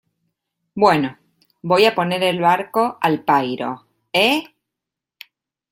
bueno, 0.73 1.15
voy 1.61 1.85
a 1.85 1.93
poner 1.93 2.23
el 2.23 2.41
barco 2.41 2.97
al 2.99 3.23
pairo,¿ 3.23 3.85
eh? 4.13 4.55